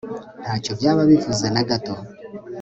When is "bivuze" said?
1.11-1.45